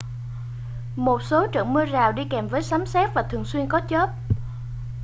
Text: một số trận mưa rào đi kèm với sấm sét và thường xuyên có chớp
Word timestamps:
một 0.95 1.21
số 1.23 1.47
trận 1.47 1.73
mưa 1.73 1.85
rào 1.85 2.11
đi 2.11 2.23
kèm 2.29 2.47
với 2.47 2.63
sấm 2.63 2.85
sét 2.85 3.09
và 3.13 3.23
thường 3.23 3.45
xuyên 3.45 3.67
có 3.67 3.81
chớp 3.89 4.09